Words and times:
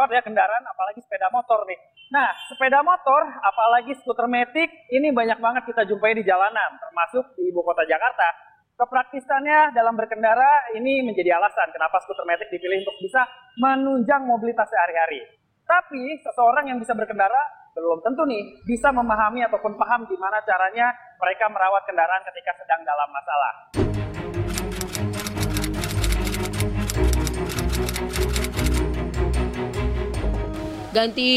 banget 0.00 0.16
ya 0.16 0.22
kendaraan, 0.24 0.64
apalagi 0.64 1.04
sepeda 1.04 1.28
motor 1.28 1.68
nih. 1.68 1.76
Nah, 2.08 2.32
sepeda 2.48 2.80
motor, 2.80 3.20
apalagi 3.44 3.92
skuter 4.00 4.24
metik, 4.24 4.72
ini 4.88 5.12
banyak 5.12 5.36
banget 5.36 5.68
kita 5.68 5.84
jumpai 5.84 6.16
di 6.16 6.24
jalanan, 6.24 6.80
termasuk 6.80 7.36
di 7.36 7.52
ibu 7.52 7.60
kota 7.60 7.84
Jakarta. 7.84 8.24
Kepraktisannya 8.80 9.76
dalam 9.76 9.92
berkendara 9.92 10.72
ini 10.72 11.04
menjadi 11.04 11.36
alasan 11.36 11.68
kenapa 11.68 12.00
skuter 12.00 12.24
metik 12.24 12.48
dipilih 12.48 12.80
untuk 12.80 12.96
bisa 13.04 13.28
menunjang 13.60 14.24
mobilitas 14.24 14.72
sehari-hari. 14.72 15.20
Tapi 15.68 16.16
seseorang 16.24 16.64
yang 16.72 16.80
bisa 16.80 16.96
berkendara 16.96 17.60
belum 17.76 18.00
tentu 18.00 18.24
nih 18.24 18.64
bisa 18.66 18.88
memahami 18.90 19.44
ataupun 19.46 19.76
paham 19.78 20.08
gimana 20.08 20.42
caranya 20.42 20.96
mereka 21.20 21.46
merawat 21.52 21.84
kendaraan 21.86 22.24
ketika 22.32 22.56
sedang 22.58 22.80
dalam 22.82 23.08
masalah. 23.12 23.52
Ganti 30.90 31.30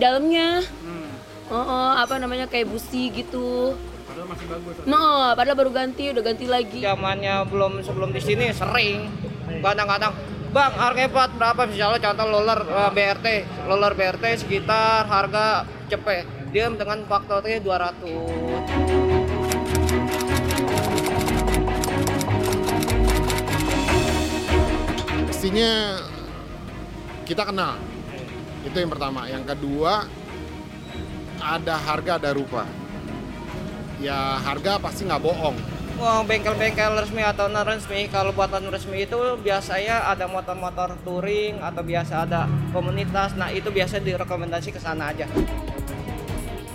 dalamnya. 0.00 0.60
Hmm. 0.64 1.08
oh, 1.52 1.56
oh, 1.60 1.90
apa 2.00 2.16
namanya 2.16 2.48
kayak 2.48 2.68
busi 2.68 3.12
gitu. 3.12 3.76
Padahal 4.08 4.28
masih 4.32 4.46
bagus. 4.48 4.74
No 4.88 5.32
padahal 5.36 5.56
baru 5.56 5.70
ganti 5.72 6.10
udah 6.12 6.22
ganti 6.24 6.46
lagi. 6.48 6.80
Zamannya 6.80 7.44
belum 7.48 7.84
sebelum 7.84 8.10
di 8.12 8.20
sini 8.20 8.52
sering. 8.52 9.08
Kadang-kadang 9.60 10.12
bang 10.54 10.72
harga 10.72 11.02
empat 11.08 11.30
berapa? 11.36 11.62
Misalnya 11.68 12.00
contoh 12.00 12.26
roller 12.30 12.60
uh, 12.64 12.88
eh, 12.88 12.90
BRT 12.94 13.26
roller 13.68 13.92
BRT 13.92 14.24
sekitar 14.44 15.04
harga 15.08 15.68
cepet. 15.92 16.24
Dia 16.54 16.70
dengan 16.70 17.02
faktornya 17.10 17.58
200 17.58 18.06
Pastinya 25.26 25.98
kita 27.26 27.42
kenal 27.42 27.74
itu 28.64 28.76
yang 28.80 28.90
pertama. 28.90 29.28
Yang 29.28 29.54
kedua 29.54 30.08
ada 31.38 31.76
harga 31.76 32.16
ada 32.16 32.30
rupa. 32.32 32.64
Ya 34.00 34.40
harga 34.40 34.80
pasti 34.80 35.04
nggak 35.04 35.22
bohong. 35.22 35.56
Wah, 35.94 36.26
bengkel-bengkel 36.26 36.98
resmi 36.98 37.22
atau 37.22 37.46
non 37.46 37.62
resmi 37.62 38.10
kalau 38.10 38.34
buatan 38.34 38.66
resmi 38.66 39.06
itu 39.06 39.38
biasanya 39.38 40.10
ada 40.10 40.26
motor-motor 40.26 40.98
touring 41.06 41.62
atau 41.62 41.86
biasa 41.86 42.26
ada 42.26 42.50
komunitas. 42.74 43.38
Nah 43.38 43.54
itu 43.54 43.70
biasa 43.70 44.02
direkomendasi 44.02 44.74
ke 44.74 44.82
sana 44.82 45.14
aja. 45.14 45.30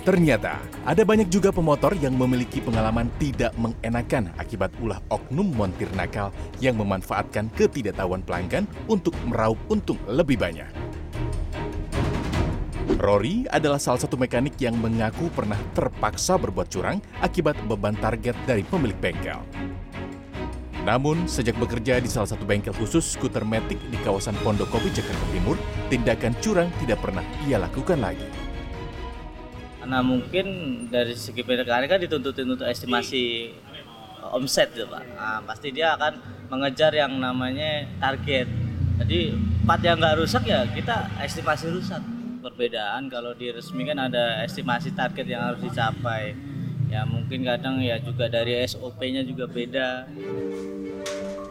Ternyata 0.08 0.64
ada 0.88 1.04
banyak 1.04 1.28
juga 1.28 1.52
pemotor 1.52 2.00
yang 2.00 2.16
memiliki 2.16 2.64
pengalaman 2.64 3.12
tidak 3.20 3.52
mengenakan 3.60 4.32
akibat 4.40 4.72
ulah 4.80 5.04
oknum 5.12 5.52
montir 5.52 5.92
nakal 5.94 6.32
yang 6.64 6.80
memanfaatkan 6.80 7.52
ketidaktahuan 7.60 8.24
pelanggan 8.24 8.64
untuk 8.88 9.12
meraup 9.28 9.60
untung 9.68 10.00
lebih 10.08 10.40
banyak. 10.40 10.89
Rory 12.98 13.46
adalah 13.54 13.78
salah 13.78 14.02
satu 14.02 14.18
mekanik 14.18 14.58
yang 14.58 14.74
mengaku 14.74 15.30
pernah 15.30 15.60
terpaksa 15.78 16.42
berbuat 16.42 16.74
curang 16.74 16.98
akibat 17.22 17.54
beban 17.70 17.94
target 17.94 18.34
dari 18.50 18.66
pemilik 18.66 18.98
bengkel. 18.98 19.38
Namun, 20.82 21.30
sejak 21.30 21.54
bekerja 21.62 22.02
di 22.02 22.10
salah 22.10 22.26
satu 22.26 22.50
bengkel 22.50 22.74
khusus 22.74 23.14
skuter 23.14 23.46
metik 23.46 23.78
di 23.94 23.98
kawasan 24.02 24.34
Pondokopi, 24.42 24.90
Jakarta 24.90 25.22
Timur, 25.30 25.60
tindakan 25.94 26.34
curang 26.42 26.70
tidak 26.82 26.98
pernah 27.04 27.22
ia 27.46 27.62
lakukan 27.62 28.02
lagi. 28.02 28.26
Karena 29.78 30.02
mungkin 30.02 30.46
dari 30.90 31.14
segi 31.14 31.46
mekanik 31.46 31.94
kan 31.94 32.02
dituntut 32.02 32.34
untuk 32.42 32.66
estimasi 32.66 33.54
omset 34.34 34.74
gitu 34.74 34.90
Pak. 34.90 35.04
Nah, 35.14 35.40
pasti 35.46 35.70
dia 35.70 35.94
akan 35.94 36.18
mengejar 36.50 36.90
yang 36.98 37.22
namanya 37.22 37.86
target. 38.02 38.50
Jadi 39.00 39.38
part 39.64 39.80
yang 39.86 40.02
nggak 40.02 40.18
rusak 40.20 40.44
ya 40.50 40.66
kita 40.68 41.08
estimasi 41.24 41.72
rusak 41.72 42.19
perbedaan 42.50 43.06
kalau 43.14 43.38
di 43.38 43.54
resmi 43.54 43.86
kan 43.86 44.10
ada 44.10 44.42
estimasi 44.42 44.90
target 44.98 45.30
yang 45.30 45.46
harus 45.46 45.62
dicapai 45.62 46.34
ya 46.90 47.06
mungkin 47.06 47.46
kadang 47.46 47.78
ya 47.78 48.02
juga 48.02 48.26
dari 48.26 48.58
SOP-nya 48.66 49.22
juga 49.22 49.46
beda 49.46 50.10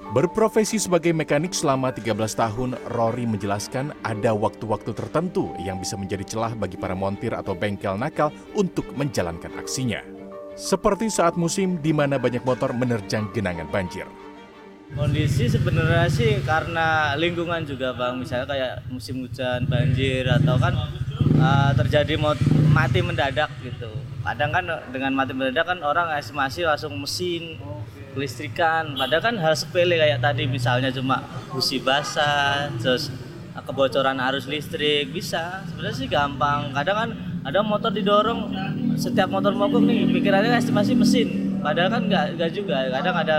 Berprofesi 0.08 0.80
sebagai 0.80 1.12
mekanik 1.12 1.52
selama 1.52 1.92
13 1.92 2.16
tahun, 2.32 2.80
Rory 2.96 3.28
menjelaskan 3.28 3.92
ada 4.00 4.32
waktu-waktu 4.32 4.96
tertentu 4.96 5.52
yang 5.60 5.76
bisa 5.76 6.00
menjadi 6.00 6.24
celah 6.24 6.56
bagi 6.56 6.80
para 6.80 6.96
montir 6.96 7.36
atau 7.36 7.52
bengkel 7.52 7.92
nakal 8.00 8.32
untuk 8.56 8.88
menjalankan 8.96 9.52
aksinya. 9.60 10.00
Seperti 10.56 11.12
saat 11.12 11.36
musim 11.36 11.76
di 11.84 11.92
mana 11.92 12.16
banyak 12.16 12.40
motor 12.40 12.72
menerjang 12.72 13.28
genangan 13.36 13.68
banjir. 13.68 14.08
Kondisi 14.96 15.44
sebenarnya 15.48 16.08
sih 16.08 16.40
karena 16.48 17.12
lingkungan 17.20 17.60
juga 17.68 17.92
bang, 17.92 18.16
misalnya 18.16 18.48
kayak 18.48 18.74
musim 18.88 19.20
hujan, 19.20 19.68
banjir 19.68 20.24
atau 20.24 20.56
kan 20.56 20.72
uh, 21.36 21.70
terjadi 21.76 22.16
mati 22.72 23.04
mendadak 23.04 23.52
gitu. 23.60 23.92
Kadang 24.24 24.50
kan 24.52 24.64
dengan 24.88 25.12
mati 25.12 25.36
mendadak 25.36 25.68
kan 25.68 25.78
orang 25.84 26.08
estimasi 26.16 26.64
langsung 26.64 26.96
mesin, 26.96 27.60
kelistrikan. 28.16 28.96
Padahal 28.96 29.22
kan 29.22 29.36
hal 29.36 29.54
sepele 29.54 30.00
kayak 30.00 30.24
tadi 30.24 30.48
misalnya 30.48 30.88
cuma 30.88 31.20
busi 31.52 31.78
basah, 31.84 32.72
terus 32.80 33.12
kebocoran 33.68 34.16
arus 34.32 34.48
listrik 34.48 35.12
bisa. 35.12 35.62
Sebenarnya 35.68 35.96
sih 35.96 36.08
gampang. 36.08 36.72
Kadang 36.72 36.96
kan 36.96 37.10
ada 37.44 37.60
motor 37.60 37.92
didorong, 37.92 38.50
setiap 38.96 39.28
motor 39.28 39.52
mogok 39.52 39.84
nih 39.84 40.08
pikirannya 40.10 40.56
estimasi 40.56 40.96
mesin. 40.96 41.60
Padahal 41.60 41.92
kan 41.92 42.02
nggak 42.08 42.26
nggak 42.40 42.50
juga. 42.56 42.88
Kadang 42.88 43.16
ada 43.18 43.36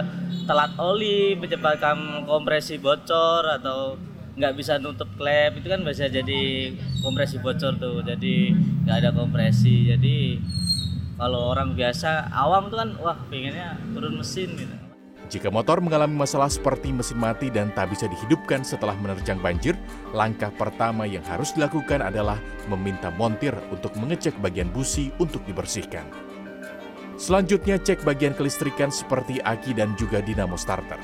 telat 0.49 0.73
oli 0.81 1.37
menyebabkan 1.37 2.25
kompresi 2.25 2.81
bocor 2.81 3.45
atau 3.45 4.01
nggak 4.33 4.53
bisa 4.57 4.81
nutup 4.81 5.05
klep. 5.13 5.61
Itu 5.61 5.69
kan 5.69 5.85
bisa 5.85 6.09
jadi 6.09 6.73
kompresi 7.05 7.37
bocor 7.37 7.77
tuh 7.77 8.01
jadi 8.01 8.57
nggak 8.89 8.97
ada 8.97 9.09
kompresi. 9.13 9.93
Jadi 9.93 10.41
kalau 11.21 11.53
orang 11.53 11.77
biasa 11.77 12.33
awam 12.33 12.73
tuh 12.73 12.81
kan 12.81 12.89
wah 12.97 13.17
pengennya 13.29 13.77
turun 13.93 14.17
mesin 14.17 14.57
gitu. 14.57 14.75
Jika 15.29 15.53
motor 15.53 15.77
mengalami 15.77 16.17
masalah 16.17 16.49
seperti 16.49 16.89
mesin 16.89 17.21
mati 17.21 17.53
dan 17.53 17.69
tak 17.77 17.93
bisa 17.93 18.09
dihidupkan 18.09 18.65
setelah 18.65 18.97
menerjang 18.97 19.37
banjir, 19.37 19.77
langkah 20.09 20.49
pertama 20.49 21.05
yang 21.05 21.21
harus 21.29 21.53
dilakukan 21.53 22.01
adalah 22.01 22.41
meminta 22.65 23.13
montir 23.13 23.53
untuk 23.69 23.93
mengecek 24.01 24.33
bagian 24.41 24.73
busi 24.73 25.13
untuk 25.21 25.45
dibersihkan. 25.45 26.28
Selanjutnya 27.19 27.75
cek 27.75 28.07
bagian 28.07 28.31
kelistrikan 28.31 28.87
seperti 28.87 29.43
aki 29.43 29.75
dan 29.75 29.91
juga 29.99 30.23
dinamo 30.23 30.55
starter. 30.55 30.95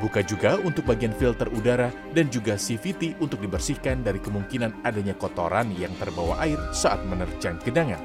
Buka 0.00 0.24
juga 0.24 0.56
untuk 0.64 0.88
bagian 0.88 1.12
filter 1.12 1.44
udara 1.52 1.92
dan 2.16 2.32
juga 2.32 2.56
CVT 2.56 3.20
untuk 3.20 3.44
dibersihkan 3.44 4.00
dari 4.00 4.16
kemungkinan 4.16 4.80
adanya 4.80 5.12
kotoran 5.12 5.76
yang 5.76 5.92
terbawa 6.00 6.40
air 6.40 6.56
saat 6.72 7.04
menerjang 7.04 7.60
genangan. 7.68 8.00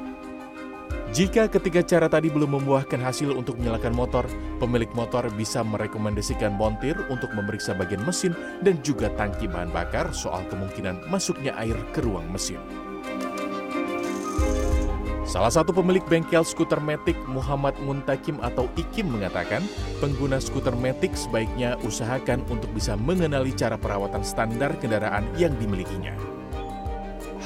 Jika 1.11 1.47
ketiga 1.47 1.83
cara 1.83 2.11
tadi 2.11 2.27
belum 2.27 2.59
membuahkan 2.59 2.99
hasil 2.99 3.31
untuk 3.31 3.59
menyalakan 3.59 3.95
motor, 3.95 4.27
pemilik 4.59 4.91
motor 4.91 5.27
bisa 5.35 5.63
merekomendasikan 5.63 6.55
montir 6.55 6.99
untuk 7.07 7.31
memeriksa 7.31 7.75
bagian 7.75 8.03
mesin 8.03 8.35
dan 8.63 8.79
juga 8.83 9.07
tangki 9.15 9.47
bahan 9.47 9.71
bakar 9.71 10.11
soal 10.11 10.43
kemungkinan 10.51 11.07
masuknya 11.07 11.55
air 11.59 11.75
ke 11.95 12.03
ruang 12.03 12.27
mesin. 12.31 12.90
Salah 15.31 15.47
satu 15.47 15.71
pemilik 15.71 16.03
bengkel 16.11 16.43
skuter 16.43 16.83
metik 16.83 17.15
Muhammad 17.23 17.71
Muntakim 17.87 18.35
atau 18.43 18.67
Ikim 18.75 19.15
mengatakan, 19.15 19.63
pengguna 20.03 20.43
skuter 20.43 20.75
metik 20.75 21.15
sebaiknya 21.15 21.79
usahakan 21.87 22.43
untuk 22.51 22.67
bisa 22.75 22.99
mengenali 22.99 23.55
cara 23.55 23.79
perawatan 23.79 24.27
standar 24.27 24.75
kendaraan 24.83 25.23
yang 25.39 25.55
dimilikinya. 25.55 26.11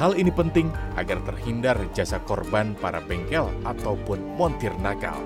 Hal 0.02 0.18
ini 0.18 0.34
penting 0.34 0.74
agar 0.98 1.22
terhindar 1.30 1.78
jasa 1.94 2.18
korban 2.26 2.74
para 2.82 3.06
bengkel 3.06 3.46
ataupun 3.70 4.34
montir 4.34 4.74
nakal. 4.82 5.22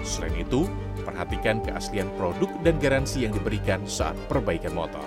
Selain 0.00 0.40
itu, 0.40 0.64
perhatikan 1.04 1.60
keaslian 1.60 2.08
produk 2.16 2.48
dan 2.64 2.80
garansi 2.80 3.28
yang 3.28 3.36
diberikan 3.36 3.84
saat 3.84 4.16
perbaikan 4.24 4.72
motor. 4.72 5.04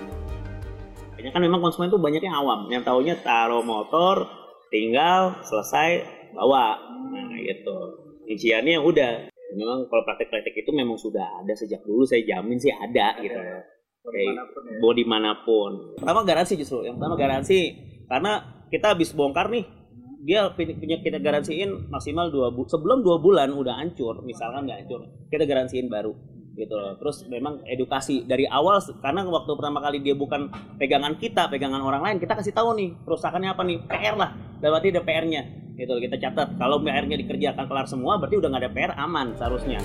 Kan 1.18 1.42
memang 1.42 1.58
konsumen 1.58 1.90
itu 1.90 1.98
banyak 1.98 2.22
yang 2.22 2.38
awam, 2.38 2.70
yang 2.70 2.86
tahunya 2.86 3.18
taruh 3.26 3.66
motor, 3.66 4.30
tinggal, 4.70 5.34
selesai, 5.42 6.22
bawa 6.34 6.76
nah 7.10 7.36
gitu. 7.40 7.76
Rinciannya 8.24 8.72
yang 8.80 8.84
udah. 8.84 9.28
Memang 9.54 9.86
kalau 9.86 10.02
praktek-praktek 10.02 10.66
itu 10.66 10.70
memang 10.74 10.98
sudah 10.98 11.44
ada 11.44 11.54
sejak 11.54 11.84
dulu 11.86 12.02
saya 12.02 12.26
jamin 12.26 12.58
sih 12.58 12.74
ada, 12.74 13.14
ada 13.14 13.22
gitu 13.22 13.38
ya. 13.38 13.60
kayak 14.04 14.34
mau 14.82 14.92
di 14.92 15.06
mana 15.06 15.46
pun 15.46 15.94
pertama 15.94 16.26
garansi 16.26 16.58
justru. 16.58 16.82
Yang 16.82 16.98
pertama 16.98 17.14
garansi 17.14 17.58
karena 18.10 18.32
kita 18.68 18.96
habis 18.96 19.14
bongkar 19.14 19.48
nih 19.54 19.64
dia 20.24 20.50
punya 20.56 20.98
kita 21.04 21.20
garansiin 21.20 21.92
maksimal 21.92 22.32
dua 22.32 22.50
bu 22.50 22.66
sebelum 22.66 23.04
dua 23.04 23.20
bulan 23.20 23.52
udah 23.52 23.78
hancur 23.78 24.24
misalkan 24.24 24.64
nggak 24.64 24.88
hancur 24.88 25.06
kita 25.28 25.44
garansiin 25.46 25.86
baru 25.86 26.16
gitu 26.54 26.74
loh. 26.74 26.94
Terus 26.98 27.26
memang 27.26 27.62
edukasi 27.66 28.22
dari 28.24 28.46
awal 28.46 28.78
karena 29.02 29.26
waktu 29.26 29.50
pertama 29.58 29.82
kali 29.82 29.98
dia 30.00 30.14
bukan 30.14 30.50
pegangan 30.78 31.18
kita, 31.18 31.50
pegangan 31.50 31.82
orang 31.82 32.02
lain, 32.02 32.16
kita 32.22 32.38
kasih 32.38 32.54
tahu 32.54 32.78
nih 32.78 32.94
kerusakannya 33.02 33.50
apa 33.50 33.62
nih, 33.66 33.78
PR 33.90 34.14
lah. 34.14 34.30
Berarti 34.62 34.94
ada 34.94 35.02
PR-nya 35.02 35.42
gitu 35.74 35.98
kita 35.98 36.16
catat 36.22 36.54
kalau 36.54 36.78
PR-nya 36.82 37.18
dikerjakan 37.18 37.66
kelar 37.66 37.86
semua 37.90 38.14
berarti 38.18 38.38
udah 38.38 38.48
nggak 38.50 38.62
ada 38.62 38.70
PR 38.70 38.92
aman 38.94 39.34
seharusnya 39.34 39.82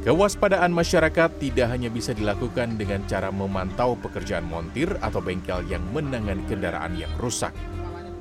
Kewaspadaan 0.00 0.72
masyarakat 0.72 1.28
tidak 1.36 1.68
hanya 1.76 1.92
bisa 1.92 2.16
dilakukan 2.16 2.80
dengan 2.80 3.04
cara 3.04 3.28
memantau 3.28 4.00
pekerjaan 4.00 4.48
montir 4.48 4.88
atau 5.04 5.20
bengkel 5.20 5.60
yang 5.68 5.84
menangani 5.92 6.40
kendaraan 6.48 6.96
yang 6.96 7.12
rusak, 7.20 7.52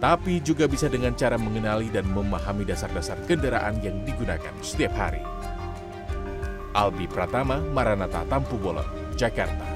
tapi 0.03 0.43
juga 0.43 0.67
bisa 0.67 0.91
dengan 0.91 1.15
cara 1.15 1.39
mengenali 1.39 1.87
dan 1.87 2.03
memahami 2.11 2.67
dasar-dasar 2.67 3.23
kendaraan 3.31 3.79
yang 3.79 4.03
digunakan 4.03 4.51
setiap 4.59 4.91
hari. 4.91 5.23
Albi 6.75 7.07
Pratama, 7.07 7.63
Maranatha 7.71 8.27
Tampu 8.27 8.59
Bolon, 8.59 9.15
Jakarta. 9.15 9.68